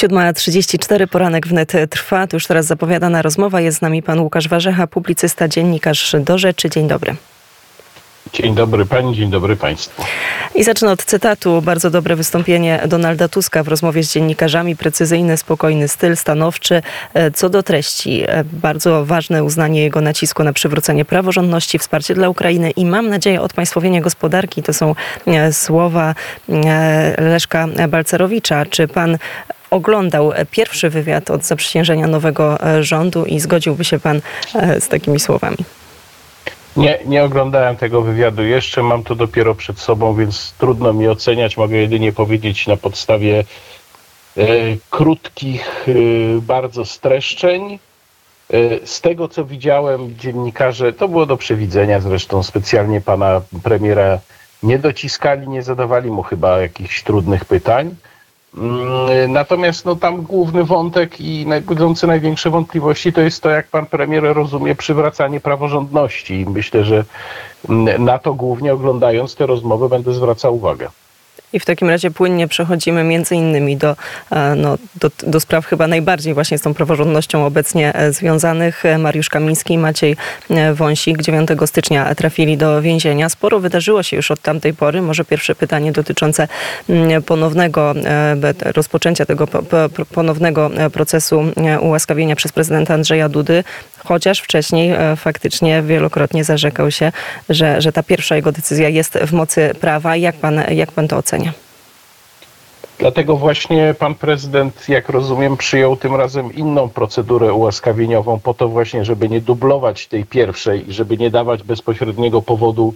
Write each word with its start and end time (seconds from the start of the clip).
7.34, 0.00 1.06
poranek 1.06 1.46
wnet 1.46 1.72
trwa. 1.90 2.26
Tu 2.26 2.36
już 2.36 2.46
teraz 2.46 2.66
zapowiadana 2.66 3.22
rozmowa. 3.22 3.60
Jest 3.60 3.78
z 3.78 3.80
nami 3.80 4.02
pan 4.02 4.20
Łukasz 4.20 4.48
Warzecha, 4.48 4.86
publicysta, 4.86 5.48
dziennikarz 5.48 6.16
do 6.20 6.38
rzeczy. 6.38 6.70
Dzień 6.70 6.88
dobry. 6.88 7.16
Dzień 8.32 8.54
dobry 8.54 8.86
pani, 8.86 9.16
dzień 9.16 9.30
dobry 9.30 9.56
państwu. 9.56 10.02
I 10.54 10.64
zacznę 10.64 10.90
od 10.90 11.04
cytatu. 11.04 11.62
Bardzo 11.62 11.90
dobre 11.90 12.16
wystąpienie 12.16 12.80
Donalda 12.88 13.28
Tuska 13.28 13.62
w 13.62 13.68
rozmowie 13.68 14.02
z 14.02 14.12
dziennikarzami. 14.12 14.76
Precyzyjny, 14.76 15.36
spokojny 15.36 15.88
styl, 15.88 16.16
stanowczy. 16.16 16.82
Co 17.34 17.48
do 17.48 17.62
treści, 17.62 18.24
bardzo 18.44 19.04
ważne 19.04 19.44
uznanie 19.44 19.82
jego 19.82 20.00
nacisku 20.00 20.44
na 20.44 20.52
przywrócenie 20.52 21.04
praworządności, 21.04 21.78
wsparcie 21.78 22.14
dla 22.14 22.28
Ukrainy 22.28 22.70
i 22.70 22.84
mam 22.84 23.08
nadzieję 23.08 23.40
odpaństwowienie 23.40 24.00
gospodarki. 24.00 24.62
To 24.62 24.72
są 24.72 24.94
słowa 25.52 26.14
Leszka 27.18 27.68
Balcerowicza. 27.88 28.66
Czy 28.66 28.88
pan 28.88 29.18
oglądał 29.70 30.32
pierwszy 30.50 30.90
wywiad 30.90 31.30
od 31.30 31.44
zaprzysiężenia 31.44 32.06
nowego 32.06 32.58
rządu 32.80 33.24
i 33.24 33.40
zgodziłby 33.40 33.84
się 33.84 33.98
pan 33.98 34.20
z 34.80 34.88
takimi 34.88 35.20
słowami? 35.20 35.56
Nie, 36.76 36.98
nie 37.06 37.24
oglądałem 37.24 37.76
tego 37.76 38.02
wywiadu 38.02 38.42
jeszcze, 38.42 38.82
mam 38.82 39.02
to 39.02 39.14
dopiero 39.14 39.54
przed 39.54 39.78
sobą, 39.78 40.14
więc 40.14 40.54
trudno 40.58 40.92
mi 40.92 41.08
oceniać. 41.08 41.56
Mogę 41.56 41.76
jedynie 41.76 42.12
powiedzieć 42.12 42.66
na 42.66 42.76
podstawie 42.76 43.44
e, 44.36 44.44
krótkich, 44.90 45.86
e, 45.88 46.40
bardzo 46.40 46.84
streszczeń. 46.84 47.78
E, 48.52 48.86
z 48.86 49.00
tego, 49.00 49.28
co 49.28 49.44
widziałem, 49.44 50.16
dziennikarze, 50.18 50.92
to 50.92 51.08
było 51.08 51.26
do 51.26 51.36
przewidzenia 51.36 52.00
zresztą, 52.00 52.42
specjalnie 52.42 53.00
pana 53.00 53.40
premiera 53.62 54.18
nie 54.62 54.78
dociskali, 54.78 55.48
nie 55.48 55.62
zadawali 55.62 56.10
mu 56.10 56.22
chyba 56.22 56.60
jakichś 56.60 57.02
trudnych 57.02 57.44
pytań. 57.44 57.94
Mm, 58.58 59.32
natomiast 59.32 59.84
no, 59.84 59.96
tam 59.96 60.22
główny 60.22 60.64
wątek 60.64 61.20
i 61.20 61.46
budzący 61.66 62.06
największe 62.06 62.50
wątpliwości 62.50 63.12
to 63.12 63.20
jest 63.20 63.42
to, 63.42 63.50
jak 63.50 63.68
pan 63.68 63.86
premier 63.86 64.22
rozumie 64.22 64.74
przywracanie 64.74 65.40
praworządności. 65.40 66.46
Myślę, 66.48 66.84
że 66.84 67.04
mm, 67.68 68.04
na 68.04 68.18
to 68.18 68.34
głównie 68.34 68.72
oglądając 68.72 69.34
tę 69.34 69.46
rozmowę 69.46 69.88
będę 69.88 70.14
zwracał 70.14 70.56
uwagę. 70.56 70.88
I 71.52 71.60
w 71.60 71.64
takim 71.64 71.88
razie 71.88 72.10
płynnie 72.10 72.48
przechodzimy 72.48 73.04
między 73.04 73.34
innymi 73.34 73.76
do, 73.76 73.96
e, 74.30 74.54
no, 74.54 74.78
do, 75.00 75.10
do, 75.26 75.40
spraw 75.40 75.66
chyba 75.66 75.86
najbardziej 75.86 76.34
właśnie 76.34 76.58
z 76.58 76.62
tą 76.62 76.74
praworządnością 76.74 77.46
obecnie 77.46 77.94
e, 77.94 78.12
związanych. 78.12 78.82
Mariusz 78.98 79.28
Kamiński 79.28 79.74
i 79.74 79.78
Maciej 79.78 80.16
e, 80.50 80.74
Wąsik 80.74 81.22
9 81.22 81.48
stycznia 81.66 82.14
trafili 82.14 82.56
do 82.56 82.82
więzienia. 82.82 83.28
Sporo 83.28 83.60
wydarzyło 83.60 84.02
się 84.02 84.16
już 84.16 84.30
od 84.30 84.40
tamtej 84.40 84.74
pory. 84.74 85.02
Może 85.02 85.24
pierwsze 85.24 85.54
pytanie 85.54 85.92
dotyczące 85.92 86.48
mm, 86.88 87.22
ponownego 87.22 87.94
rozpoczęcia 88.64 89.26
tego 89.26 89.48
ponownego 90.14 90.70
procesu 90.92 91.44
ułaskawienia 91.80 92.36
przez 92.36 92.52
prezydenta 92.52 92.94
Andrzeja 92.94 93.28
Dudy, 93.28 93.64
chociaż 94.04 94.40
wcześniej 94.40 94.92
faktycznie 95.16 95.82
wielokrotnie 95.82 96.44
zarzekał 96.44 96.90
się, 96.90 97.12
że, 97.48 97.80
że 97.82 97.92
ta 97.92 98.02
pierwsza 98.02 98.36
jego 98.36 98.52
decyzja 98.52 98.88
jest 98.88 99.18
w 99.18 99.32
mocy 99.32 99.74
prawa. 99.80 100.16
Jak 100.16 100.36
pan, 100.36 100.62
jak 100.70 100.92
pan 100.92 101.08
to 101.08 101.16
ocenia? 101.16 101.52
Dlatego 102.98 103.36
właśnie 103.36 103.94
pan 103.98 104.14
prezydent, 104.14 104.88
jak 104.88 105.08
rozumiem, 105.08 105.56
przyjął 105.56 105.96
tym 105.96 106.14
razem 106.14 106.54
inną 106.54 106.88
procedurę 106.88 107.52
ułaskawieniową, 107.52 108.40
po 108.40 108.54
to 108.54 108.68
właśnie, 108.68 109.04
żeby 109.04 109.28
nie 109.28 109.40
dublować 109.40 110.06
tej 110.06 110.24
pierwszej 110.24 110.90
i 110.90 110.92
żeby 110.92 111.18
nie 111.18 111.30
dawać 111.30 111.62
bezpośredniego 111.62 112.42
powodu 112.42 112.94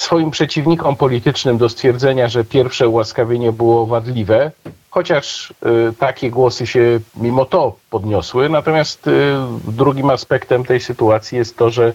swoim 0.00 0.30
przeciwnikom 0.30 0.96
politycznym 0.96 1.58
do 1.58 1.68
stwierdzenia, 1.68 2.28
że 2.28 2.44
pierwsze 2.44 2.88
ułaskawienie 2.88 3.52
było 3.52 3.86
wadliwe, 3.86 4.50
chociaż 4.90 5.54
y, 5.90 5.92
takie 5.98 6.30
głosy 6.30 6.66
się 6.66 7.00
mimo 7.16 7.44
to 7.44 7.76
podniosły. 7.90 8.48
Natomiast 8.48 9.06
y, 9.06 9.34
drugim 9.68 10.10
aspektem 10.10 10.64
tej 10.64 10.80
sytuacji 10.80 11.38
jest 11.38 11.56
to, 11.56 11.70
że 11.70 11.92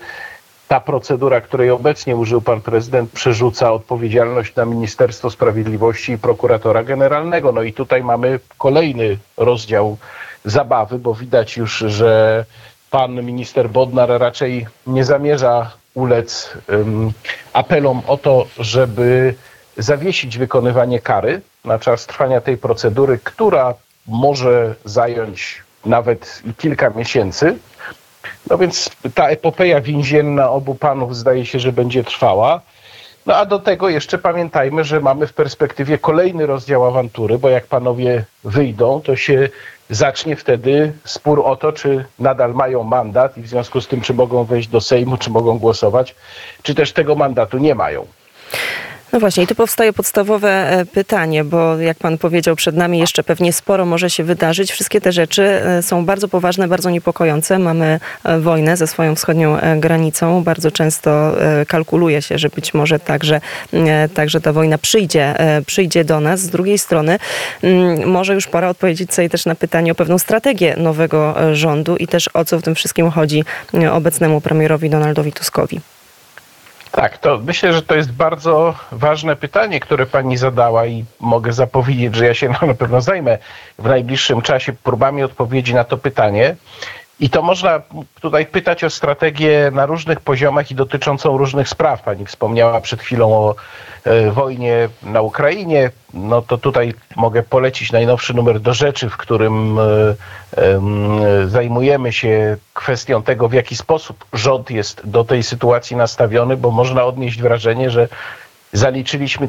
ta 0.68 0.80
procedura, 0.80 1.42
której 1.42 1.70
obecnie 1.70 2.16
użył 2.16 2.42
pan 2.42 2.62
prezydent, 2.62 3.12
przerzuca 3.12 3.74
odpowiedzialność 3.74 4.56
na 4.56 4.66
Ministerstwo 4.66 5.30
Sprawiedliwości 5.30 6.12
i 6.12 6.18
prokuratora 6.18 6.84
generalnego. 6.84 7.52
No 7.52 7.62
i 7.62 7.74
tutaj 7.74 8.04
mamy 8.04 8.40
kolejny 8.58 9.18
rozdział 9.38 9.98
zabawy, 10.46 11.00
bo 11.00 11.14
widać 11.14 11.58
już, 11.58 11.78
że 11.78 12.46
pan 12.92 13.24
minister 13.24 13.70
Bodnar 13.70 14.10
raczej 14.10 14.68
nie 14.88 15.06
zamierza 15.06 15.72
ulec 15.96 16.54
apelom 17.54 18.02
o 18.08 18.18
to, 18.18 18.48
żeby 18.60 19.36
zawiesić 19.78 20.38
wykonywanie 20.38 21.00
kary 21.00 21.42
na 21.66 21.80
czas 21.80 22.06
trwania 22.06 22.42
tej 22.42 22.58
procedury, 22.58 23.20
która 23.24 23.74
może 24.08 24.76
zająć 24.86 25.64
nawet 25.86 26.42
kilka 26.58 26.90
miesięcy. 26.90 27.58
No 28.50 28.58
więc 28.58 28.90
ta 29.16 29.28
epopeja 29.28 29.82
więzienna 29.82 30.50
obu 30.50 30.76
panów 30.76 31.16
zdaje 31.16 31.46
się, 31.46 31.60
że 31.60 31.72
będzie 31.72 32.04
trwała. 32.04 32.62
No 33.26 33.36
a 33.36 33.46
do 33.46 33.60
tego 33.60 33.90
jeszcze 33.90 34.18
pamiętajmy, 34.18 34.84
że 34.84 35.00
mamy 35.00 35.28
w 35.28 35.34
perspektywie 35.34 35.98
kolejny 35.98 36.46
rozdział 36.46 36.86
awantury, 36.86 37.38
bo 37.38 37.50
jak 37.50 37.68
panowie 37.68 38.26
wyjdą, 38.44 39.02
to 39.02 39.16
się 39.16 39.50
zacznie 39.90 40.36
wtedy 40.36 40.94
spór 41.04 41.42
o 41.46 41.56
to, 41.56 41.72
czy 41.72 42.06
nadal 42.20 42.54
mają 42.54 42.84
mandat 42.84 43.38
i 43.38 43.42
w 43.42 43.48
związku 43.48 43.82
z 43.82 43.88
tym, 43.88 44.02
czy 44.02 44.14
mogą 44.14 44.44
wejść 44.44 44.68
do 44.68 44.82
Sejmu, 44.82 45.18
czy 45.18 45.30
mogą 45.30 45.60
głosować, 45.60 46.16
czy 46.64 46.76
też 46.76 46.94
tego 46.94 47.16
mandatu 47.16 47.58
nie 47.58 47.76
mają. 47.76 48.08
No 49.14 49.20
właśnie, 49.20 49.44
i 49.44 49.48
tu 49.48 49.56
powstaje 49.56 49.94
podstawowe 49.94 50.50
e, 50.50 50.86
pytanie, 50.86 51.44
bo 51.44 51.78
jak 51.78 51.98
pan 51.98 52.18
powiedział, 52.18 52.56
przed 52.56 52.76
nami 52.76 53.00
jeszcze 53.00 53.24
pewnie 53.24 53.54
sporo 53.54 53.86
może 53.86 54.10
się 54.10 54.24
wydarzyć. 54.24 54.72
Wszystkie 54.72 55.02
te 55.02 55.12
rzeczy 55.12 55.44
e, 55.44 55.82
są 55.82 56.06
bardzo 56.06 56.28
poważne, 56.28 56.68
bardzo 56.68 56.90
niepokojące. 56.90 57.60
Mamy 57.60 58.00
e, 58.24 58.40
wojnę 58.40 58.78
ze 58.78 58.88
swoją 58.88 59.16
wschodnią 59.16 59.58
granicą. 59.78 60.44
Bardzo 60.44 60.72
często 60.72 61.36
kalkuluje 61.68 62.22
się, 62.22 62.38
że 62.38 62.50
być 62.50 62.74
może 62.74 63.00
także, 63.00 63.42
także 64.14 64.42
ta 64.42 64.54
wojna 64.54 64.78
przyjdzie, 64.78 65.36
przyjdzie 65.66 66.06
do 66.06 66.20
nas. 66.20 66.40
Z 66.40 66.50
drugiej 66.50 66.78
strony 66.78 67.20
mm, 67.62 68.10
może 68.10 68.34
już 68.34 68.48
pora 68.48 68.70
odpowiedzieć 68.70 69.14
sobie 69.14 69.30
też 69.30 69.46
na 69.46 69.56
pytanie 69.56 69.92
o 69.92 69.96
pewną 69.96 70.18
strategię 70.18 70.76
nowego 70.78 71.36
rządu 71.54 71.96
i 71.96 72.08
też 72.08 72.30
o 72.34 72.46
co 72.46 72.60
w 72.60 72.62
tym 72.62 72.76
wszystkim 72.76 73.12
chodzi 73.12 73.44
obecnemu 73.92 74.42
premierowi 74.42 74.90
Donaldowi 74.90 75.32
Tuskowi. 75.32 75.95
Tak, 76.96 77.18
to 77.18 77.40
myślę, 77.44 77.74
że 77.74 77.82
to 77.82 77.96
jest 77.96 78.12
bardzo 78.12 78.76
ważne 78.92 79.36
pytanie, 79.36 79.80
które 79.80 80.06
pani 80.06 80.38
zadała 80.38 80.86
i 80.86 81.06
mogę 81.20 81.54
zapowiedzieć, 81.54 82.16
że 82.16 82.26
ja 82.26 82.34
się 82.34 82.50
na 82.68 82.74
pewno 82.74 83.02
zajmę 83.02 83.38
w 83.80 83.84
najbliższym 83.84 84.42
czasie 84.42 84.74
próbami 84.74 85.24
odpowiedzi 85.24 85.74
na 85.74 85.84
to 85.84 85.98
pytanie. 85.98 86.56
I 87.20 87.30
to 87.30 87.42
można 87.42 87.82
tutaj 88.22 88.46
pytać 88.46 88.84
o 88.84 88.90
strategię 88.90 89.72
na 89.74 89.86
różnych 89.86 90.20
poziomach 90.20 90.72
i 90.72 90.76
dotyczącą 90.76 91.38
różnych 91.38 91.70
spraw. 91.70 92.02
Pani 92.02 92.26
wspomniała 92.26 92.82
przed 92.82 93.02
chwilą 93.02 93.34
o 93.34 93.56
e, 94.04 94.32
wojnie 94.32 94.90
na 95.04 95.22
Ukrainie. 95.22 95.92
No 96.14 96.42
to 96.42 96.58
tutaj 96.58 96.94
mogę 97.16 97.44
polecić 97.44 97.92
najnowszy 97.92 98.34
numer 98.34 98.60
do 98.60 98.74
rzeczy, 98.74 99.10
w 99.10 99.18
którym 99.18 99.80
e, 99.80 100.16
zajmujemy 101.48 102.14
się 102.14 102.58
kwestią 102.74 103.24
tego, 103.24 103.50
w 103.50 103.54
jaki 103.54 103.76
sposób 103.76 104.26
rząd 104.34 104.72
jest 104.72 105.02
do 105.06 105.24
tej 105.24 105.44
sytuacji 105.44 105.96
nastawiony, 105.96 106.58
bo 106.58 106.72
można 106.72 107.06
odnieść 107.06 107.42
wrażenie, 107.42 107.90
że 107.90 108.08
zaliczyliśmy 108.74 109.48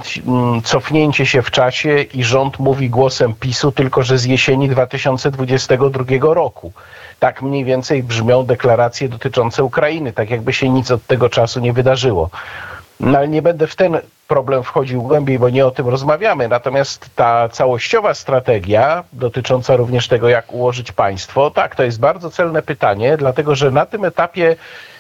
cofnięcie 0.65 1.27
się 1.27 1.43
w 1.43 1.51
czasie 1.51 2.01
i 2.03 2.25
rząd 2.25 2.59
mówi 2.59 2.91
głosem 2.91 3.35
PiSu, 3.35 3.73
tylko 3.73 4.03
że 4.03 4.19
z 4.19 4.25
jesieni 4.25 4.69
2022 4.69 6.35
roku. 6.35 6.73
Tak 7.19 7.43
mniej 7.43 7.65
więcej 7.65 8.03
brzmią 8.03 8.47
deklaracje 8.47 9.09
dotyczące 9.09 9.65
Ukrainy, 9.65 10.13
tak 10.13 10.31
jakby 10.31 10.53
się 10.53 10.69
nic 10.69 10.91
od 10.91 11.07
tego 11.07 11.29
czasu 11.29 11.61
nie 11.61 11.73
wydarzyło. 11.73 12.31
No 13.01 13.19
ale 13.19 13.29
nie 13.29 13.43
będę 13.43 13.67
w 13.67 13.77
ten 13.77 13.99
problem 14.29 14.63
wchodził 14.63 15.03
głębiej, 15.03 15.39
bo 15.39 15.51
nie 15.51 15.67
o 15.67 15.71
tym 15.71 15.89
rozmawiamy. 15.89 16.49
Natomiast 16.49 17.11
ta 17.17 17.49
całościowa 17.49 18.15
strategia 18.15 19.05
dotycząca 19.13 19.77
również 19.77 20.09
tego, 20.09 20.29
jak 20.29 20.53
ułożyć 20.53 20.93
państwo, 20.93 21.51
tak, 21.51 21.77
to 21.77 21.83
jest 21.83 22.01
bardzo 22.01 22.31
celne 22.31 22.63
pytanie, 22.63 23.17
dlatego 23.17 23.55
że 23.55 23.71
na 23.71 23.87
tym 23.87 24.05
etapie 24.05 24.57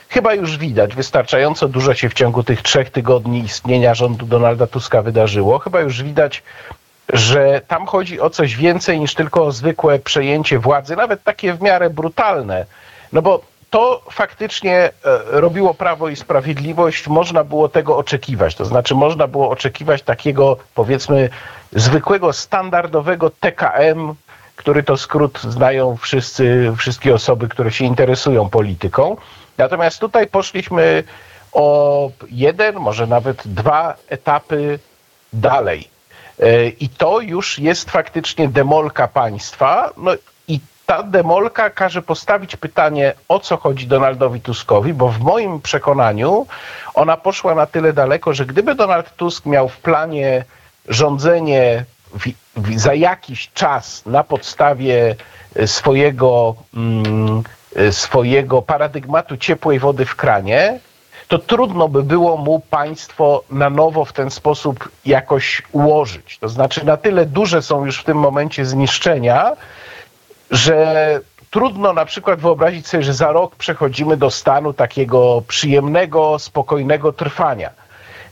chyba 0.08 0.34
już 0.34 0.58
widać, 0.58 0.94
wystarczająco 0.94 1.68
dużo 1.68 1.94
się 1.94 2.08
w 2.08 2.14
ciągu 2.14 2.42
tych 2.42 2.62
trzech 2.62 2.90
tygodni 2.90 3.40
istnienia 3.40 3.94
rządu 3.94 4.26
Donalda 4.26 4.66
Tuska 4.66 5.02
wydarzyło. 5.02 5.58
Chyba 5.58 5.80
już 5.80 6.02
widać, 6.02 6.42
że 7.12 7.60
tam 7.68 7.86
chodzi 7.86 8.20
o 8.20 8.30
coś 8.30 8.56
więcej 8.56 9.00
niż 9.00 9.14
tylko 9.14 9.44
o 9.44 9.52
zwykłe 9.52 9.98
przejęcie 9.98 10.58
władzy, 10.58 10.96
nawet 10.96 11.22
takie 11.22 11.54
w 11.54 11.62
miarę 11.62 11.90
brutalne. 11.90 12.66
No 13.12 13.22
bo 13.22 13.40
to 13.70 14.02
faktycznie 14.10 14.76
e, 14.76 14.90
robiło 15.26 15.74
Prawo 15.74 16.08
i 16.08 16.16
Sprawiedliwość, 16.16 17.08
można 17.08 17.44
było 17.44 17.68
tego 17.68 17.96
oczekiwać. 17.96 18.54
To 18.54 18.64
znaczy, 18.64 18.94
można 18.94 19.26
było 19.26 19.50
oczekiwać 19.50 20.02
takiego, 20.02 20.56
powiedzmy, 20.74 21.28
zwykłego, 21.72 22.32
standardowego 22.32 23.30
TKM, 23.30 24.14
który 24.56 24.82
to 24.82 24.96
skrót 24.96 25.40
znają 25.40 25.96
wszyscy, 25.96 26.72
wszystkie 26.76 27.14
osoby, 27.14 27.48
które 27.48 27.72
się 27.72 27.84
interesują 27.84 28.50
polityką. 28.50 29.16
Natomiast 29.58 29.98
tutaj 29.98 30.26
poszliśmy 30.26 31.04
o 31.52 32.10
jeden, 32.30 32.74
może 32.74 33.06
nawet 33.06 33.42
dwa 33.44 33.94
etapy 34.08 34.78
dalej. 35.32 35.95
I 36.80 36.88
to 36.88 37.20
już 37.20 37.58
jest 37.58 37.90
faktycznie 37.90 38.48
demolka 38.48 39.08
państwa. 39.08 39.90
No 39.96 40.10
i 40.48 40.60
ta 40.86 41.02
demolka 41.02 41.70
każe 41.70 42.02
postawić 42.02 42.56
pytanie, 42.56 43.14
o 43.28 43.38
co 43.40 43.56
chodzi 43.56 43.86
Donaldowi 43.86 44.40
Tuskowi, 44.40 44.94
bo 44.94 45.08
w 45.08 45.20
moim 45.20 45.60
przekonaniu 45.60 46.46
ona 46.94 47.16
poszła 47.16 47.54
na 47.54 47.66
tyle 47.66 47.92
daleko, 47.92 48.34
że 48.34 48.46
gdyby 48.46 48.74
Donald 48.74 49.16
Tusk 49.16 49.46
miał 49.46 49.68
w 49.68 49.76
planie 49.76 50.44
rządzenie 50.88 51.84
w, 52.14 52.28
w, 52.56 52.78
za 52.80 52.94
jakiś 52.94 53.50
czas 53.54 54.06
na 54.06 54.24
podstawie 54.24 55.16
swojego, 55.66 56.54
mm, 56.74 57.42
swojego 57.90 58.62
paradygmatu 58.62 59.36
ciepłej 59.36 59.78
wody 59.78 60.04
w 60.04 60.16
kranie, 60.16 60.80
to 61.28 61.38
trudno 61.38 61.88
by 61.88 62.02
było 62.02 62.36
mu 62.36 62.60
państwo 62.60 63.42
na 63.50 63.70
nowo 63.70 64.04
w 64.04 64.12
ten 64.12 64.30
sposób 64.30 64.88
jakoś 65.04 65.62
ułożyć. 65.72 66.38
To 66.38 66.48
znaczy, 66.48 66.84
na 66.84 66.96
tyle 66.96 67.26
duże 67.26 67.62
są 67.62 67.84
już 67.84 68.00
w 68.00 68.04
tym 68.04 68.18
momencie 68.18 68.66
zniszczenia, 68.66 69.52
że 70.50 71.20
trudno 71.50 71.92
na 71.92 72.04
przykład 72.04 72.40
wyobrazić 72.40 72.86
sobie, 72.86 73.02
że 73.02 73.14
za 73.14 73.32
rok 73.32 73.56
przechodzimy 73.56 74.16
do 74.16 74.30
stanu 74.30 74.72
takiego 74.72 75.42
przyjemnego, 75.48 76.38
spokojnego 76.38 77.12
trwania. 77.12 77.70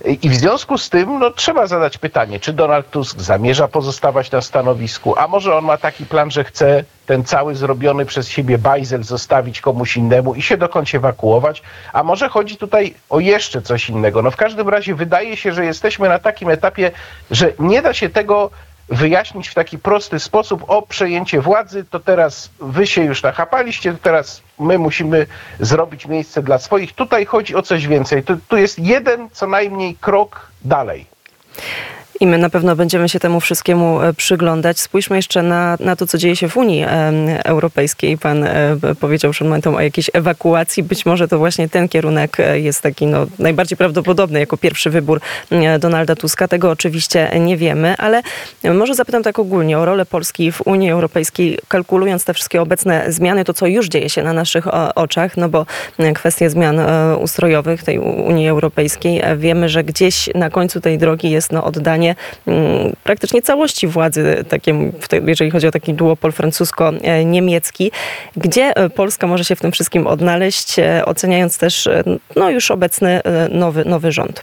I 0.06 0.28
w 0.28 0.34
związku 0.34 0.78
z 0.78 0.90
tym 0.90 1.18
no, 1.18 1.30
trzeba 1.30 1.66
zadać 1.66 1.98
pytanie, 1.98 2.40
czy 2.40 2.52
Donald 2.52 2.90
Tusk 2.90 3.20
zamierza 3.20 3.68
pozostawać 3.68 4.30
na 4.30 4.40
stanowisku, 4.40 5.18
a 5.18 5.28
może 5.28 5.56
on 5.56 5.64
ma 5.64 5.76
taki 5.76 6.06
plan, 6.06 6.30
że 6.30 6.44
chce 6.44 6.84
ten 7.06 7.24
cały 7.24 7.54
zrobiony 7.54 8.06
przez 8.06 8.28
siebie 8.28 8.58
bajzel 8.58 9.02
zostawić 9.02 9.60
komuś 9.60 9.96
innemu 9.96 10.34
i 10.34 10.42
się 10.42 10.56
dokądś 10.56 10.94
ewakuować, 10.94 11.62
a 11.92 12.02
może 12.02 12.28
chodzi 12.28 12.56
tutaj 12.56 12.94
o 13.10 13.20
jeszcze 13.20 13.62
coś 13.62 13.88
innego. 13.88 14.22
No 14.22 14.30
w 14.30 14.36
każdym 14.36 14.68
razie 14.68 14.94
wydaje 14.94 15.36
się, 15.36 15.52
że 15.52 15.64
jesteśmy 15.64 16.08
na 16.08 16.18
takim 16.18 16.48
etapie, 16.48 16.90
że 17.30 17.52
nie 17.58 17.82
da 17.82 17.94
się 17.94 18.08
tego 18.08 18.50
wyjaśnić 18.88 19.48
w 19.48 19.54
taki 19.54 19.78
prosty 19.78 20.20
sposób, 20.20 20.64
o 20.68 20.82
przejęcie 20.82 21.40
władzy, 21.40 21.84
to 21.90 22.00
teraz 22.00 22.50
wy 22.60 22.86
się 22.86 23.04
już 23.04 23.22
nachapaliście, 23.22 23.92
to 23.92 23.98
teraz 24.02 24.42
my 24.58 24.78
musimy 24.78 25.26
zrobić 25.60 26.06
miejsce 26.06 26.42
dla 26.42 26.58
swoich. 26.58 26.92
Tutaj 26.92 27.24
chodzi 27.24 27.54
o 27.54 27.62
coś 27.62 27.86
więcej. 27.86 28.22
Tu, 28.22 28.36
tu 28.48 28.56
jest 28.56 28.78
jeden 28.78 29.30
co 29.30 29.46
najmniej 29.46 29.96
krok 30.00 30.46
dalej. 30.64 31.06
I 32.20 32.26
my 32.26 32.38
na 32.38 32.50
pewno 32.50 32.76
będziemy 32.76 33.08
się 33.08 33.20
temu 33.20 33.40
wszystkiemu 33.40 34.02
e, 34.02 34.14
przyglądać. 34.14 34.80
Spójrzmy 34.80 35.16
jeszcze 35.16 35.42
na, 35.42 35.76
na 35.80 35.96
to, 35.96 36.06
co 36.06 36.18
dzieje 36.18 36.36
się 36.36 36.48
w 36.48 36.56
Unii 36.56 36.84
Europejskiej. 37.44 38.18
Pan 38.18 38.44
e, 38.44 38.76
powiedział 39.00 39.32
przed 39.32 39.46
momentem 39.46 39.74
o 39.74 39.80
jakiejś 39.80 40.10
ewakuacji. 40.12 40.82
Być 40.82 41.06
może 41.06 41.28
to 41.28 41.38
właśnie 41.38 41.68
ten 41.68 41.88
kierunek 41.88 42.40
e, 42.40 42.60
jest 42.60 42.82
taki 42.82 43.06
no, 43.06 43.26
najbardziej 43.38 43.78
prawdopodobny 43.78 44.40
jako 44.40 44.56
pierwszy 44.56 44.90
wybór 44.90 45.20
Donalda 45.78 46.16
Tuska. 46.16 46.48
Tego 46.48 46.70
oczywiście 46.70 47.30
nie 47.40 47.56
wiemy, 47.56 47.94
ale 47.98 48.22
może 48.74 48.94
zapytam 48.94 49.22
tak 49.22 49.38
ogólnie 49.38 49.78
o 49.78 49.84
rolę 49.84 50.06
Polski 50.06 50.52
w 50.52 50.60
Unii 50.66 50.90
Europejskiej, 50.90 51.58
kalkulując 51.68 52.24
te 52.24 52.34
wszystkie 52.34 52.62
obecne 52.62 53.12
zmiany, 53.12 53.44
to 53.44 53.54
co 53.54 53.66
już 53.66 53.88
dzieje 53.88 54.10
się 54.10 54.22
na 54.22 54.32
naszych 54.32 54.66
oczach, 54.94 55.36
no 55.36 55.48
bo 55.48 55.66
kwestie 56.14 56.50
zmian 56.50 56.80
ustrojowych 57.20 57.82
tej 57.82 57.98
Unii 57.98 58.48
Europejskiej, 58.48 59.22
wiemy, 59.36 59.68
że 59.68 59.84
gdzieś 59.84 60.30
na 60.34 60.50
końcu 60.50 60.80
tej 60.80 60.98
drogi 60.98 61.30
jest 61.30 61.52
no, 61.52 61.64
oddanie 61.64 62.13
Mm, 62.46 62.92
praktycznie 63.04 63.42
całości 63.42 63.86
władzy, 63.86 64.44
takie, 64.48 64.92
jeżeli 65.26 65.50
chodzi 65.50 65.66
o 65.66 65.70
taki 65.70 65.94
duopol 65.94 66.32
francusko-niemiecki. 66.32 67.90
Gdzie 68.36 68.76
e, 68.76 68.90
Polska 68.90 69.26
może 69.26 69.44
się 69.44 69.56
w 69.56 69.60
tym 69.60 69.72
wszystkim 69.72 70.06
odnaleźć, 70.06 70.78
e, 70.78 71.04
oceniając 71.04 71.58
też 71.58 71.86
e, 71.86 72.04
no, 72.36 72.50
już 72.50 72.70
obecny 72.70 73.20
nowy, 73.50 73.84
nowy 73.84 74.12
rząd? 74.12 74.40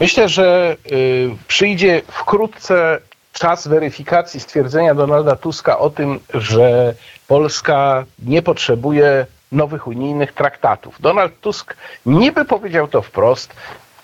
Myślę, 0.00 0.28
że 0.28 0.76
y, 0.92 1.30
przyjdzie 1.48 2.02
wkrótce 2.08 2.98
czas 3.32 3.68
weryfikacji 3.68 4.40
stwierdzenia 4.40 4.94
Donalda 4.94 5.36
Tuska 5.36 5.78
o 5.78 5.90
tym, 5.90 6.20
że 6.34 6.94
Polska 7.26 8.04
nie 8.18 8.42
potrzebuje 8.42 9.26
nowych 9.52 9.86
unijnych 9.86 10.32
traktatów. 10.32 11.00
Donald 11.00 11.40
Tusk 11.40 11.76
niby 12.06 12.44
powiedział 12.44 12.88
to 12.88 13.02
wprost, 13.02 13.54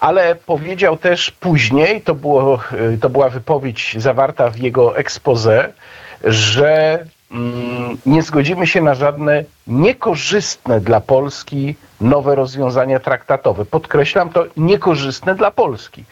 ale 0.05 0.35
powiedział 0.35 0.97
też 0.97 1.31
później, 1.31 2.01
to, 2.01 2.15
było, 2.15 2.59
y, 2.95 2.99
to 2.99 3.11
była 3.11 3.29
wypowiedź 3.29 3.97
zawarta 3.99 4.51
w 4.51 4.57
jego 4.57 4.97
expose, 4.99 5.73
że 6.25 6.99
mm, 7.31 7.99
nie 8.07 8.23
zgodzimy 8.23 8.67
się 8.67 8.83
na 8.83 8.95
żadne 8.95 9.45
niekorzystne 9.67 10.81
dla 10.81 11.01
Polski 11.01 11.75
nowe 12.01 12.35
rozwiązania 12.35 13.01
traktatowe. 13.01 13.65
Podkreślam 13.65 14.31
to 14.31 14.45
niekorzystne 14.57 15.35
dla 15.35 15.51
Polski. 15.51 16.05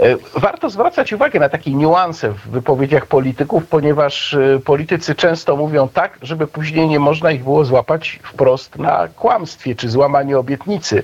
E, 0.00 0.16
warto 0.40 0.70
zwracać 0.70 1.12
uwagę 1.12 1.40
na 1.40 1.48
takie 1.48 1.74
niuanse 1.74 2.32
w 2.32 2.48
wypowiedziach 2.48 3.06
polityków, 3.06 3.66
ponieważ 3.66 4.34
e, 4.34 4.60
politycy 4.64 5.14
często 5.14 5.56
mówią 5.56 5.88
tak, 5.88 6.18
żeby 6.22 6.46
później 6.46 6.88
nie 6.88 6.98
można 6.98 7.30
ich 7.30 7.42
było 7.42 7.64
złapać 7.64 8.20
wprost 8.22 8.78
na 8.78 9.08
kłamstwie 9.08 9.74
czy 9.74 9.88
złamaniu 9.88 10.40
obietnicy. 10.40 11.02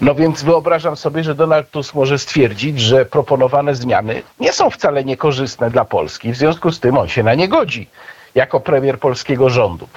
No 0.00 0.14
więc 0.14 0.42
wyobrażam 0.42 0.96
sobie, 0.96 1.24
że 1.24 1.34
Donald 1.34 1.70
Tusk 1.70 1.94
może 1.94 2.18
stwierdzić, 2.18 2.80
że 2.80 3.04
proponowane 3.04 3.74
zmiany 3.74 4.22
nie 4.40 4.52
są 4.52 4.70
wcale 4.70 5.04
niekorzystne 5.04 5.70
dla 5.70 5.84
Polski. 5.84 6.32
W 6.32 6.36
związku 6.36 6.72
z 6.72 6.80
tym 6.80 6.98
on 6.98 7.08
się 7.08 7.22
na 7.22 7.34
nie 7.34 7.48
godzi 7.48 7.88
jako 8.34 8.60
premier 8.60 8.98
polskiego 8.98 9.50
rządu. 9.50 9.88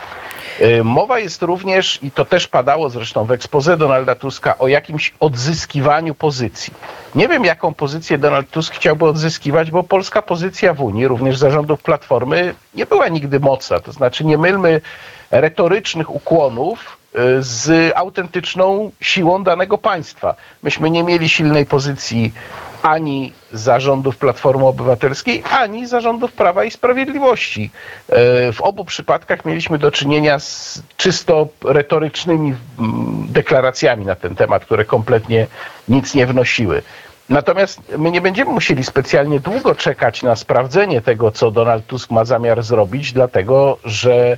Y, 0.61 0.83
mowa 0.83 1.19
jest 1.19 1.41
również, 1.41 1.99
i 2.03 2.11
to 2.11 2.25
też 2.25 2.47
padało 2.47 2.89
zresztą 2.89 3.25
w 3.25 3.31
ekspoze 3.31 3.77
Donalda 3.77 4.15
Tuska, 4.15 4.57
o 4.57 4.67
jakimś 4.67 5.13
odzyskiwaniu 5.19 6.15
pozycji. 6.15 6.73
Nie 7.15 7.27
wiem, 7.27 7.45
jaką 7.45 7.73
pozycję 7.73 8.17
Donald 8.17 8.49
Tusk 8.49 8.73
chciałby 8.73 9.05
odzyskiwać, 9.05 9.71
bo 9.71 9.83
polska 9.83 10.21
pozycja 10.21 10.73
w 10.73 10.81
Unii, 10.81 11.07
również 11.07 11.37
zarządów 11.37 11.83
Platformy, 11.83 12.55
nie 12.75 12.85
była 12.85 13.07
nigdy 13.07 13.39
mocna. 13.39 13.79
To 13.79 13.91
znaczy 13.91 14.25
nie 14.25 14.37
mylmy 14.37 14.81
retorycznych 15.31 16.15
ukłonów 16.15 16.97
y, 17.15 17.19
z 17.39 17.93
autentyczną 17.95 18.91
siłą 19.01 19.43
danego 19.43 19.77
państwa. 19.77 20.35
Myśmy 20.63 20.89
nie 20.89 21.03
mieli 21.03 21.29
silnej 21.29 21.65
pozycji 21.65 22.33
ani 22.83 23.33
zarządów 23.53 24.17
Platformy 24.17 24.65
Obywatelskiej, 24.67 25.43
ani 25.51 25.87
zarządów 25.87 26.31
Prawa 26.33 26.63
i 26.63 26.71
Sprawiedliwości. 26.71 27.69
E, 28.09 28.51
w 28.53 28.61
obu 28.61 28.85
przypadkach 28.85 29.45
mieliśmy 29.45 29.77
do 29.77 29.91
czynienia 29.91 30.39
z 30.39 30.81
czysto 30.97 31.47
retorycznymi 31.63 32.55
deklaracjami 33.27 34.05
na 34.05 34.15
ten 34.15 34.35
temat, 34.35 34.65
które 34.65 34.85
kompletnie 34.85 35.47
nic 35.89 36.15
nie 36.15 36.25
wnosiły. 36.27 36.81
Natomiast 37.29 37.81
my 37.97 38.11
nie 38.11 38.21
będziemy 38.21 38.51
musieli 38.51 38.83
specjalnie 38.83 39.39
długo 39.39 39.75
czekać 39.75 40.23
na 40.23 40.35
sprawdzenie 40.35 41.01
tego, 41.01 41.31
co 41.31 41.51
Donald 41.51 41.87
Tusk 41.87 42.11
ma 42.11 42.25
zamiar 42.25 42.63
zrobić, 42.63 43.13
dlatego 43.13 43.77
że 43.85 44.37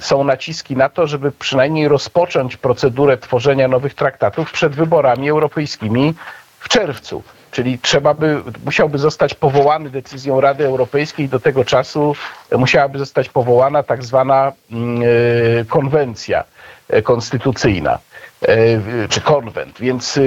są 0.00 0.24
naciski 0.24 0.76
na 0.76 0.88
to, 0.88 1.06
żeby 1.06 1.32
przynajmniej 1.32 1.88
rozpocząć 1.88 2.56
procedurę 2.56 3.16
tworzenia 3.18 3.68
nowych 3.68 3.94
traktatów 3.94 4.52
przed 4.52 4.74
wyborami 4.74 5.30
europejskimi 5.30 6.14
w 6.62 6.68
czerwcu. 6.68 7.22
Czyli 7.50 7.78
trzeba 7.78 8.14
by, 8.14 8.42
musiałby 8.64 8.98
zostać 8.98 9.34
powołany 9.34 9.90
decyzją 9.90 10.40
Rady 10.40 10.66
Europejskiej. 10.66 11.28
Do 11.28 11.40
tego 11.40 11.64
czasu 11.64 12.14
musiałaby 12.58 12.98
zostać 12.98 13.28
powołana 13.28 13.82
tak 13.82 14.04
zwana 14.04 14.52
mm, 14.72 15.02
e, 15.02 15.64
konwencja 15.64 16.44
e, 16.88 17.02
konstytucyjna 17.02 17.98
e, 18.42 19.08
czy 19.08 19.20
konwent. 19.20 19.80
Więc 19.80 20.18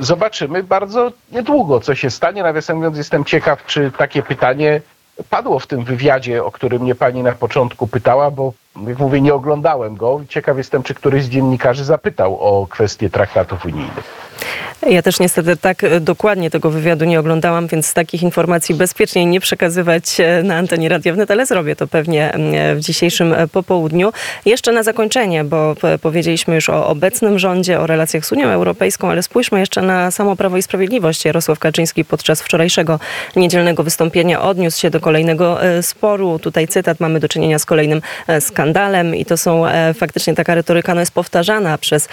zobaczymy 0.00 0.62
bardzo 0.62 1.12
niedługo, 1.32 1.80
co 1.80 1.94
się 1.94 2.10
stanie. 2.10 2.42
Nawiasem 2.42 2.76
mówiąc, 2.76 2.96
jestem 2.96 3.24
ciekaw, 3.24 3.66
czy 3.66 3.92
takie 3.98 4.22
pytanie 4.22 4.80
padło 5.30 5.58
w 5.58 5.66
tym 5.66 5.84
wywiadzie, 5.84 6.44
o 6.44 6.50
którym 6.50 6.82
mnie 6.82 6.94
pani 6.94 7.22
na 7.22 7.32
początku 7.32 7.86
pytała, 7.86 8.30
bo 8.30 8.52
jak 8.86 8.98
mówię, 8.98 9.20
nie 9.20 9.34
oglądałem 9.34 9.96
go. 9.96 10.20
Ciekaw 10.28 10.56
jestem, 10.56 10.82
czy 10.82 10.94
któryś 10.94 11.24
z 11.24 11.28
dziennikarzy 11.28 11.84
zapytał 11.84 12.40
o 12.40 12.66
kwestię 12.66 13.10
traktatów 13.10 13.64
unijnych. 13.64 14.33
Ja 14.90 15.02
też 15.02 15.20
niestety 15.20 15.56
tak 15.56 15.84
e, 15.84 16.00
dokładnie 16.00 16.50
tego 16.50 16.70
wywiadu 16.70 17.04
nie 17.04 17.20
oglądałam, 17.20 17.66
więc 17.66 17.94
takich 17.94 18.22
informacji 18.22 18.74
bezpiecznie 18.74 19.26
nie 19.26 19.40
przekazywać 19.40 20.20
e, 20.20 20.42
na 20.42 20.56
antenie 20.56 20.88
Radia 20.88 21.12
Wnet, 21.12 21.30
ale 21.30 21.46
zrobię 21.46 21.76
to 21.76 21.86
pewnie 21.86 22.32
mm, 22.32 22.76
w 22.76 22.80
dzisiejszym 22.80 23.32
e, 23.32 23.48
popołudniu. 23.48 24.12
Jeszcze 24.44 24.72
na 24.72 24.82
zakończenie, 24.82 25.44
bo 25.44 25.74
powiedzieliśmy 26.02 26.54
już 26.54 26.68
o 26.68 26.86
obecnym 26.86 27.38
rządzie, 27.38 27.80
o 27.80 27.86
relacjach 27.86 28.26
z 28.26 28.32
Unią 28.32 28.48
Europejską, 28.48 29.10
ale 29.10 29.22
spójrzmy 29.22 29.60
jeszcze 29.60 29.82
na 29.82 30.10
samo 30.10 30.36
Prawo 30.36 30.56
i 30.56 30.62
Sprawiedliwość. 30.62 31.24
Jarosław 31.24 31.58
Kaczyński 31.58 32.04
podczas 32.04 32.42
wczorajszego 32.42 33.00
niedzielnego 33.36 33.82
wystąpienia 33.82 34.42
odniósł 34.42 34.80
się 34.80 34.90
do 34.90 35.00
kolejnego 35.00 35.58
sporu. 35.82 36.38
Tutaj 36.38 36.68
cytat, 36.68 37.00
mamy 37.00 37.20
do 37.20 37.28
czynienia 37.28 37.58
z 37.58 37.64
kolejnym 37.64 38.02
skandalem 38.40 39.14
i 39.16 39.24
to 39.24 39.36
są 39.36 39.64
faktycznie 39.94 40.34
taka 40.34 40.54
retoryka 40.54 40.94
no 40.94 41.00
jest 41.00 41.12
powtarzana 41.12 41.78
przez, 41.78 42.08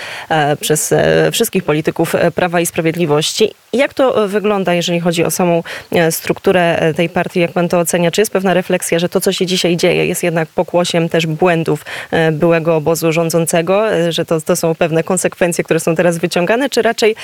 przez 0.59 0.93
wszystkich 1.31 1.63
polityków 1.63 2.15
Prawa 2.31 2.59
i 2.59 2.65
Sprawiedliwości. 2.65 3.53
Jak 3.73 3.93
to 3.93 4.27
wygląda, 4.27 4.73
jeżeli 4.73 4.99
chodzi 4.99 5.23
o 5.23 5.31
samą 5.31 5.63
strukturę 6.11 6.93
tej 6.95 7.09
partii? 7.09 7.39
Jak 7.39 7.51
pan 7.51 7.69
to 7.69 7.79
ocenia? 7.79 8.11
Czy 8.11 8.21
jest 8.21 8.31
pewna 8.31 8.53
refleksja, 8.53 8.99
że 8.99 9.09
to, 9.09 9.21
co 9.21 9.33
się 9.33 9.45
dzisiaj 9.45 9.77
dzieje, 9.77 10.05
jest 10.05 10.23
jednak 10.23 10.49
pokłosiem 10.49 11.09
też 11.09 11.27
błędów 11.27 11.85
byłego 12.31 12.75
obozu 12.75 13.11
rządzącego, 13.11 13.83
że 14.09 14.25
to, 14.25 14.41
to 14.41 14.55
są 14.55 14.75
pewne 14.75 15.03
konsekwencje, 15.03 15.63
które 15.63 15.79
są 15.79 15.95
teraz 15.95 16.17
wyciągane, 16.17 16.69
czy 16.69 16.81
raczej 16.81 17.15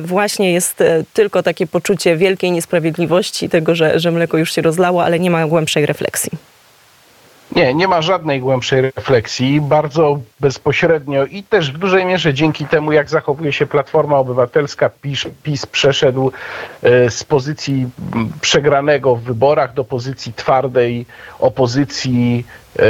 właśnie 0.00 0.52
jest 0.52 0.82
tylko 1.12 1.42
takie 1.42 1.66
poczucie 1.66 2.16
wielkiej 2.16 2.52
niesprawiedliwości, 2.52 3.48
tego, 3.48 3.74
że, 3.74 4.00
że 4.00 4.10
mleko 4.10 4.38
już 4.38 4.54
się 4.54 4.62
rozlało, 4.62 5.04
ale 5.04 5.18
nie 5.18 5.30
ma 5.30 5.46
głębszej 5.46 5.86
refleksji? 5.86 6.49
Nie, 7.56 7.74
nie 7.74 7.88
ma 7.88 8.02
żadnej 8.02 8.40
głębszej 8.40 8.82
refleksji. 8.82 9.60
Bardzo 9.60 10.18
bezpośrednio 10.40 11.24
i 11.24 11.42
też 11.42 11.72
w 11.72 11.78
dużej 11.78 12.04
mierze 12.04 12.34
dzięki 12.34 12.66
temu, 12.66 12.92
jak 12.92 13.10
zachowuje 13.10 13.52
się 13.52 13.66
Platforma 13.66 14.16
Obywatelska, 14.16 14.90
PiS, 15.02 15.26
PiS 15.42 15.66
przeszedł 15.66 16.32
e, 16.82 17.10
z 17.10 17.24
pozycji 17.24 17.88
przegranego 18.40 19.16
w 19.16 19.22
wyborach 19.22 19.74
do 19.74 19.84
pozycji 19.84 20.32
twardej 20.32 21.06
opozycji, 21.38 22.46
e, 22.78 22.82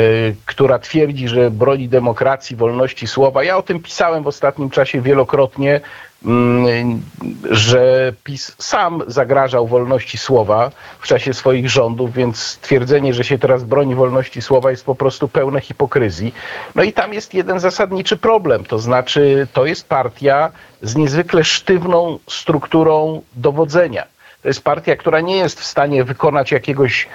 która 0.47 0.79
twierdzi, 0.79 1.29
że 1.29 1.51
broni 1.51 1.89
demokracji, 1.89 2.57
wolności 2.57 3.07
słowa. 3.07 3.45
Ja 3.45 3.57
o 3.57 3.63
tym 3.63 3.81
pisałem 3.83 4.23
w 4.23 4.27
ostatnim 4.27 4.71
czasie 4.71 5.01
wielokrotnie. 5.01 5.81
Mm, 6.25 7.03
że 7.51 8.13
PiS 8.25 8.57
sam 8.59 9.03
zagrażał 9.07 9.67
wolności 9.67 10.19
słowa 10.19 10.71
w 11.01 11.07
czasie 11.07 11.35
swoich 11.35 11.71
rządów, 11.71 12.13
więc 12.13 12.39
stwierdzenie, 12.39 13.15
że 13.15 13.25
się 13.25 13.39
teraz 13.39 13.65
broni 13.65 13.95
wolności 13.95 14.43
słowa 14.43 14.71
jest 14.71 14.85
po 14.85 14.95
prostu 14.95 15.29
pełne 15.29 15.61
hipokryzji. 15.61 16.35
No 16.75 16.83
i 16.83 16.93
tam 16.93 17.13
jest 17.13 17.35
jeden 17.35 17.61
zasadniczy 17.61 18.17
problem, 18.17 18.65
to 18.65 18.79
znaczy 18.79 19.49
to 19.53 19.67
jest 19.67 19.89
partia 19.89 20.51
z 20.83 20.97
niezwykle 20.97 21.45
sztywną 21.45 22.19
strukturą 22.29 23.23
dowodzenia. 23.37 24.05
To 24.43 24.49
jest 24.49 24.65
partia, 24.65 24.97
która 24.97 25.21
nie 25.21 25.37
jest 25.37 25.61
w 25.61 25.65
stanie 25.65 26.05
wykonać 26.05 26.53
jakiegoś 26.53 27.09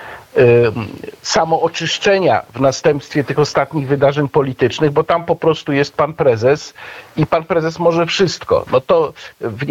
samooczyszczenia 1.22 2.42
w 2.54 2.60
następstwie 2.60 3.24
tych 3.24 3.40
ostatnich 3.40 3.88
wydarzeń 3.88 4.30
politycznych, 4.30 4.92
bo 4.92 5.04
tam 5.04 5.26
po 5.26 5.36
prostu 5.36 5.74
jest 5.74 5.98
pan 5.98 6.14
prezes 6.14 6.74
i 7.18 7.26
pan 7.26 7.44
prezes 7.44 7.80
może 7.80 8.06
wszystko. 8.06 8.66
No 8.72 8.82
to 8.82 9.14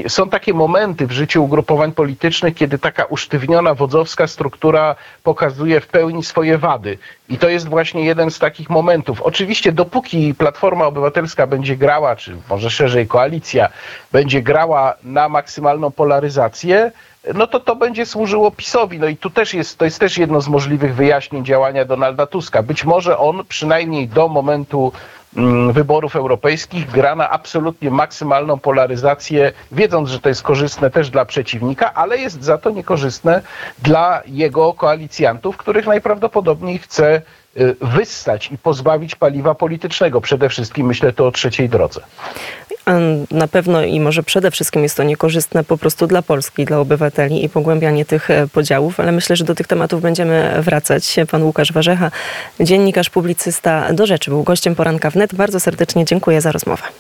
są 0.09 0.29
takie 0.29 0.55
momenty 0.55 1.07
w 1.07 1.13
życiu 1.13 1.45
ugrupowań 1.45 1.93
politycznych, 1.93 2.55
kiedy 2.55 2.79
taka 2.79 3.05
usztywniona 3.05 3.75
wodzowska 3.75 4.27
struktura 4.27 4.97
pokazuje 5.23 5.81
w 5.81 5.87
pełni 5.87 6.25
swoje 6.25 6.59
wady. 6.59 6.99
I 7.29 7.39
to 7.39 7.49
jest 7.49 7.69
właśnie 7.69 8.05
jeden 8.05 8.31
z 8.31 8.39
takich 8.39 8.71
momentów. 8.71 9.23
Oczywiście 9.23 9.73
dopóki 9.73 10.35
Platforma 10.35 10.87
Obywatelska 10.87 11.47
będzie 11.47 11.77
grała, 11.77 12.17
czy 12.17 12.37
może 12.51 12.71
szerzej 12.71 13.07
koalicja, 13.07 13.69
będzie 14.13 14.43
grała 14.43 14.95
na 15.03 15.29
maksymalną 15.29 15.91
polaryzację, 15.91 16.93
no 17.35 17.47
to 17.47 17.61
to 17.61 17.77
będzie 17.77 18.07
służyło 18.07 18.51
PiSowi. 18.51 18.99
No 18.99 19.09
i 19.09 19.17
tu 19.17 19.31
też 19.31 19.55
jest, 19.55 19.79
to 19.79 19.85
jest 19.85 20.01
też 20.01 20.19
jedno 20.19 20.41
z 20.41 20.49
możliwych 20.55 20.95
wyjaśnień 20.95 21.45
działania 21.45 21.85
Donalda 21.85 22.27
Tuska. 22.27 22.63
Być 22.63 22.85
może 22.85 23.19
on 23.19 23.45
przynajmniej 23.49 24.09
do 24.09 24.29
momentu 24.29 24.93
mm, 25.37 25.73
wyborów 25.73 26.17
europejskich 26.17 26.91
gra 26.91 27.17
na 27.17 27.31
absolutnie 27.31 27.91
maksymalną 27.91 28.59
polaryzację, 28.59 29.53
wiedząc, 29.73 30.09
że 30.09 30.21
to 30.21 30.29
jest 30.29 30.43
korzystne 30.43 30.91
też 30.91 31.11
dla 31.11 31.25
przeciwnika, 31.25 31.95
ale 31.95 32.19
jest 32.19 32.43
za 32.43 32.59
to 32.59 32.71
niekorzystne 32.71 33.43
dla 33.83 34.23
jego 34.27 34.73
koalicjantów, 34.73 35.57
których 35.57 35.87
najprawdopodobniej 35.87 36.79
chce 36.79 37.23
y, 37.57 37.77
wyssać 37.81 38.53
i 38.53 38.59
pozbawić 38.59 39.15
paliwa 39.15 39.55
politycznego. 39.55 40.21
Przede 40.21 40.49
wszystkim 40.49 40.87
myślę 40.87 41.13
tu 41.13 41.25
o 41.25 41.33
trzeciej 41.33 41.69
drodze. 41.69 42.01
Na 43.31 43.49
pewno 43.49 43.83
i 43.83 44.01
może 44.01 44.23
przede 44.23 44.51
wszystkim 44.51 44.83
jest 44.83 44.97
to 44.97 45.03
niekorzystne 45.03 45.65
po 45.65 45.79
prostu 45.79 46.07
dla 46.07 46.23
Polski, 46.23 46.65
dla 46.65 46.79
obywateli 46.79 47.45
i 47.45 47.49
pogłębianie 47.49 48.05
tych 48.05 48.31
e, 48.31 48.49
podziałów, 48.49 49.01
ale 49.01 49.13
myślę, 49.13 49.37
że 49.37 49.45
do 49.45 49.55
tych 49.55 49.67
tematów 49.67 50.03
będziemy 50.03 50.55
wracać. 50.63 51.17
Pan 51.31 51.43
Łukasz 51.43 51.73
Warzecha, 51.73 52.11
dziennikarz, 52.61 53.11
publicysta 53.11 53.93
do 53.93 54.07
rzeczy, 54.07 54.31
był 54.31 54.43
gościem 54.43 54.75
poranka 54.75 55.11
wnet. 55.11 55.35
Bardzo 55.35 55.61
serdecznie 55.61 56.05
dziękuję 56.05 56.41
za 56.41 56.53
rozmowę. 56.53 56.85